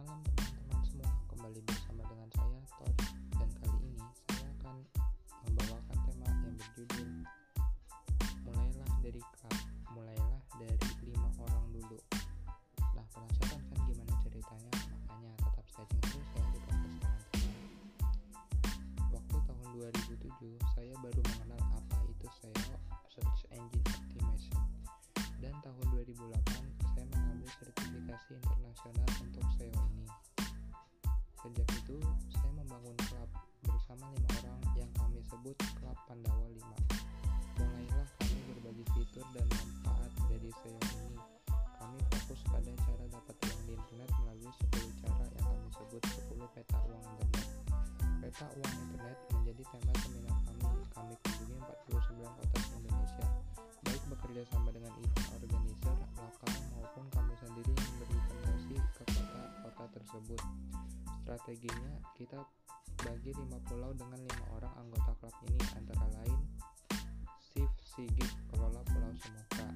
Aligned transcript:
malam 0.00 0.20
teman-teman 0.32 0.80
semua. 0.88 1.12
Kembali 1.28 1.60
bersama 1.68 2.02
dengan 2.08 2.28
saya 2.32 2.60
Tori 2.72 2.94
dan 3.36 3.48
kali 3.60 3.76
ini 3.84 4.00
saya 4.32 4.48
akan 4.60 4.76
membawakan 5.44 5.98
tema 6.08 6.26
yang 6.40 6.54
berjudul 6.56 7.08
bersama 33.90 34.14
lima 34.14 34.30
orang 34.38 34.62
yang 34.78 34.90
kami 34.94 35.18
sebut 35.26 35.58
Klub 35.74 35.98
Pandawa 36.06 36.46
5. 36.46 37.58
Mulailah 37.58 38.06
kami 38.22 38.38
berbagi 38.54 38.84
fitur 38.94 39.26
dan 39.34 39.46
manfaat 39.50 40.12
dari 40.30 40.46
SEO 40.62 40.78
ini. 40.94 41.18
Kami 41.50 41.98
fokus 42.14 42.38
pada 42.54 42.70
cara 42.86 43.04
dapat 43.10 43.34
uang 43.50 43.62
di 43.66 43.72
internet 43.74 44.10
melalui 44.22 44.52
10 44.62 45.02
cara 45.02 45.24
yang 45.26 45.42
kami 45.42 45.68
sebut 45.74 46.02
10 46.06 46.54
peta 46.54 46.78
uang 46.86 47.02
internet. 47.02 47.46
Peta 48.22 48.46
uang 48.62 48.74
internet 48.78 49.18
menjadi 49.34 49.62
tema 49.74 49.92
seminar 50.06 50.38
kami. 50.38 50.70
Kami 50.94 51.14
kunjungi 51.26 51.58
49 51.90 52.38
kota 52.38 52.58
Indonesia, 52.78 53.26
baik 53.90 54.02
bekerja 54.06 54.42
sama 54.54 54.70
dengan 54.70 54.94
event 55.02 55.28
organizer, 55.34 55.96
lokal 56.14 56.54
maupun 56.78 57.06
kami 57.10 57.34
sendiri 57.42 57.72
yang 57.74 57.94
berinvestasi 58.06 58.76
ke 58.78 59.02
kota-kota 59.02 59.84
tersebut. 59.98 60.42
Strateginya 61.26 61.90
kita 62.14 62.38
bagi 63.00 63.32
lima 63.32 63.56
pulau 63.64 63.96
dengan 63.96 64.20
lima 64.20 64.44
orang 64.60 64.74
anggota 64.76 65.12
klub 65.16 65.32
ini 65.48 65.60
antara 65.72 66.04
lain 66.20 66.40
Sif 67.40 67.72
Sigit 67.80 68.32
kelola 68.52 68.84
Pulau 68.86 69.12
Sumatera, 69.16 69.72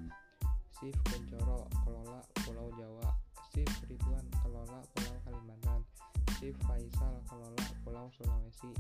Sif 0.77 0.95
Kencoro 1.09 1.67
kelola 1.83 2.21
Pulau 2.45 2.69
Jawa, 2.77 3.17
Sif 3.49 3.67
Ridwan 3.89 4.23
kelola 4.45 4.85
Pulau 4.93 5.17
Kalimantan, 5.25 5.81
Sif 6.37 6.55
Faisal 6.69 7.17
kelola 7.27 7.65
Pulau 7.83 8.07
Sulawesi, 8.13 8.71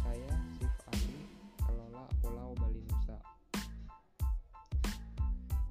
saya 0.00 0.32
Sif 0.56 0.72
Ali 0.94 1.18
kelola 1.60 2.06
Pulau 2.22 2.54
Bali 2.54 2.80
Nusa. 2.88 3.18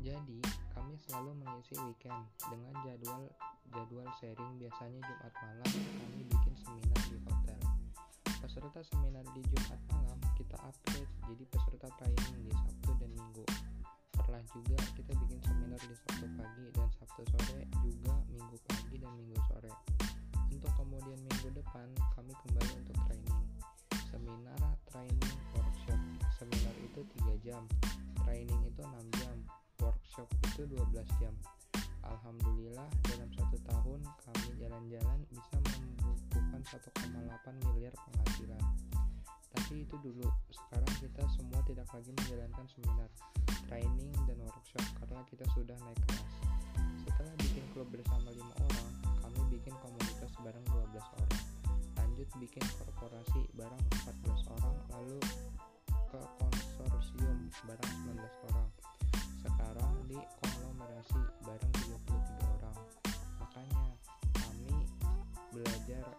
Jadi, 0.03 0.39
kami 0.71 0.95
selalu 1.07 1.31
mengisi 1.43 1.75
weekend 1.83 2.27
dengan 2.47 2.75
jadwal 2.85 3.27
jadwal 3.73 4.07
sharing 4.19 4.55
biasanya 4.55 4.99
Jumat 5.03 5.33
malam 5.43 5.71
kami 5.73 6.21
bikin. 6.31 6.46
Peserta 8.57 8.81
seminar 8.89 9.21
di 9.37 9.45
Jumat 9.53 9.77
malam 9.93 10.17
kita 10.33 10.57
upgrade 10.65 11.05
jadi 11.29 11.45
peserta 11.45 11.93
training 12.01 12.41
di 12.41 12.49
Sabtu 12.57 12.89
dan 12.97 13.11
Minggu. 13.13 13.45
Pernah 14.17 14.41
juga 14.49 14.77
kita 14.97 15.13
bikin 15.13 15.39
seminar 15.45 15.77
di 15.77 15.93
Sabtu 15.93 16.25
pagi 16.33 16.65
dan 16.73 16.89
Sabtu 16.97 17.21
sore 17.37 17.69
juga 17.85 18.17
Minggu 18.33 18.57
pagi 18.65 18.97
dan 18.97 19.13
Minggu 19.13 19.37
sore. 19.45 19.69
Untuk 20.49 20.73
kemudian 20.73 21.21
minggu 21.21 21.53
depan 21.53 21.85
kami 22.17 22.33
kembali 22.33 22.71
untuk 22.81 22.97
training. 23.05 23.41
Seminar, 24.09 24.61
training, 24.89 25.37
workshop. 25.53 26.01
Seminar 26.41 26.73
itu 26.81 27.05
3 27.13 27.37
jam, 27.45 27.61
training 28.25 28.61
itu 28.65 28.81
6 28.81 29.21
jam, 29.21 29.37
workshop 29.85 30.25
itu 30.49 30.65
12 30.65 31.05
jam. 31.21 31.37
Alhamdulillah 32.01 32.89
dalam 33.05 33.29
satu 33.37 33.61
tahun 33.69 34.01
kami 34.25 34.49
jalan-jalan 34.57 35.19
bisa 35.29 35.56
membukukan 36.57 36.81
1,8 37.53 37.65
miliar 37.69 37.93
penghasilan. 37.93 38.63
Tapi 39.53 39.73
itu 39.85 39.95
dulu, 40.01 40.25
sekarang 40.49 40.93
kita 41.01 41.23
semua 41.37 41.61
tidak 41.65 41.87
lagi 41.93 42.09
menjalankan 42.13 42.65
seminar, 42.73 43.09
training, 43.69 44.13
dan 44.25 44.37
workshop 44.41 44.85
karena 45.01 45.21
kita 45.29 45.45
sudah 45.53 45.77
naik 45.85 46.01
kelas. 46.09 46.29
Setelah 47.05 47.33
bikin 47.41 47.65
klub 47.73 47.89
bersama 47.89 48.29
lima 48.33 48.53
orang, 48.57 48.89
kami 49.21 49.41
bikin 49.57 49.73
komunitas 49.81 50.31
bareng 50.41 50.65
12 50.65 50.97
orang. 50.97 51.41
Lanjut 51.97 52.29
bikin 52.41 52.65
korporasi 52.77 53.41
bareng 53.57 53.83
14 54.05 54.53
orang, 54.57 54.75
lalu 54.93 55.17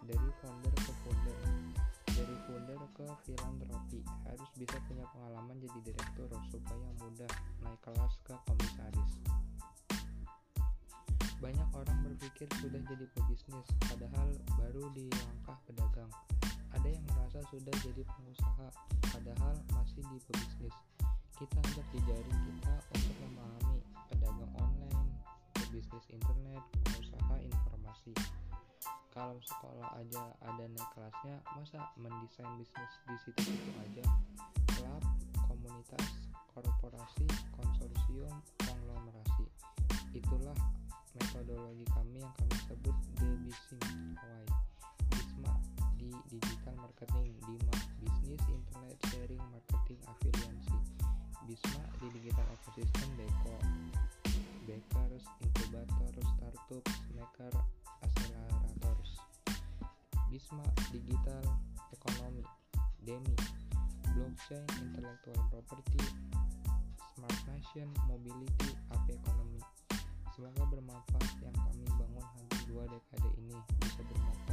dari 0.09 0.31
founder 0.41 0.73
ke 0.73 0.93
founder. 1.05 1.37
Dari 2.09 2.37
founder 2.49 2.81
ke 2.97 3.07
filantropi. 3.29 4.01
Harus 4.25 4.51
bisa 4.57 4.77
punya 4.89 5.05
pengalaman 5.13 5.61
jadi 5.61 5.79
direktur 5.85 6.33
supaya 6.49 6.89
mudah 7.05 7.33
naik 7.61 7.81
kelas 7.85 8.15
ke 8.25 8.35
komisaris. 8.49 9.13
Banyak 11.39 11.69
orang 11.77 11.99
berpikir 12.03 12.49
sudah 12.59 12.81
jadi 12.89 13.07
pebisnis 13.15 13.69
padahal 13.85 14.33
baru 14.57 14.89
di 14.97 15.13
langkah 15.13 15.61
pedagang. 15.69 16.11
Ada 16.73 16.89
yang 16.89 17.05
merasa 17.13 17.45
sudah 17.53 17.75
jadi 17.85 18.03
pengusaha 18.03 18.67
padahal 19.13 19.55
masih 19.77 20.03
di 20.09 20.19
pebisnis. 20.25 20.77
Kita 21.37 21.55
ajak 21.63 21.87
di 21.95 22.01
jari 22.03 22.33
kita 22.33 22.75
untuk 22.97 23.17
memahami 23.23 23.79
pedagang 24.11 24.53
online, 24.59 25.11
bisnis 25.71 26.07
internet, 26.11 26.65
pengusaha 26.83 27.35
informasi. 27.39 28.38
Kalau 29.19 29.35
sekolah 29.43 29.99
aja 29.99 30.31
ada 30.47 30.63
naik 30.71 30.91
kelasnya, 30.95 31.43
masa 31.59 31.91
mendesain 31.99 32.55
bisnis 32.55 32.93
di 33.03 33.17
situ-situ 33.27 33.71
aja? 33.83 34.07
Klub, 34.79 35.03
komunitas, 35.43 36.31
korporasi, 36.55 37.27
konsorsium, 37.51 38.31
konglomerasi. 38.63 39.51
Itulah 40.15 40.55
metodologi 41.19 41.83
kami 41.91 42.23
yang 42.23 42.31
kami 42.39 42.57
sebut 42.71 42.95
The 43.19 43.31
Bising 43.43 44.15
Why. 44.23 44.47
Bisma 45.11 45.55
di 45.99 46.15
digital 46.31 46.79
marketing, 46.79 47.35
Dima 47.43 47.75
bisnis 47.99 48.43
internet 48.47 48.99
sharing 49.11 49.43
marketing 49.51 49.99
afiliasi. 50.15 50.79
Bisma 51.43 51.83
di 51.99 52.07
digital 52.23 52.47
ecosystem 52.55 53.11
Beko 53.19 53.59
Bakers, 54.63 55.27
Inkubator, 55.43 56.15
Startups, 56.23 56.95
Maker, 57.19 57.55
Bisma 60.39 60.63
Digital 60.95 61.43
Ekonomi 61.91 62.47
Demi 63.03 63.35
Blockchain, 64.15 64.63
Intellectual 64.87 65.35
Property, 65.51 65.99
Smart 67.11 67.39
Nation, 67.51 67.91
Mobility, 68.07 68.71
AP 68.95 69.19
Ekonomi. 69.19 69.59
Semoga 70.31 70.63
bermanfaat 70.71 71.43
yang 71.43 71.59
kami 71.59 71.83
bangun 71.91 72.23
hampir 72.23 72.61
dua 72.71 72.87
dekade 72.87 73.31
ini 73.35 73.59
bisa 73.83 73.99
bermanfaat 74.07 74.48